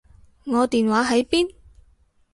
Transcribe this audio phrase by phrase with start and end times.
[0.45, 1.53] 我電話喺邊？